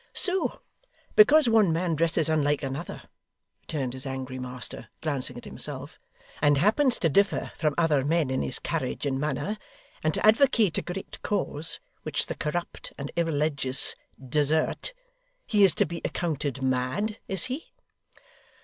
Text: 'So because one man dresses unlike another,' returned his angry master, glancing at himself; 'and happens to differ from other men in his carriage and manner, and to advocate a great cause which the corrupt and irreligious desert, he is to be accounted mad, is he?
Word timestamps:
'So 0.15 0.59
because 1.15 1.47
one 1.47 1.71
man 1.71 1.93
dresses 1.93 2.27
unlike 2.27 2.63
another,' 2.63 3.03
returned 3.61 3.93
his 3.93 4.07
angry 4.07 4.39
master, 4.39 4.89
glancing 4.99 5.37
at 5.37 5.45
himself; 5.45 5.99
'and 6.41 6.57
happens 6.57 6.97
to 6.97 7.07
differ 7.07 7.51
from 7.55 7.75
other 7.77 8.03
men 8.03 8.31
in 8.31 8.41
his 8.41 8.57
carriage 8.57 9.05
and 9.05 9.19
manner, 9.19 9.59
and 10.03 10.15
to 10.15 10.25
advocate 10.25 10.75
a 10.79 10.81
great 10.81 11.21
cause 11.21 11.79
which 12.01 12.25
the 12.25 12.33
corrupt 12.35 12.91
and 12.97 13.11
irreligious 13.15 13.95
desert, 14.27 14.91
he 15.45 15.63
is 15.63 15.75
to 15.75 15.85
be 15.85 16.01
accounted 16.03 16.63
mad, 16.63 17.19
is 17.27 17.43
he? 17.43 17.71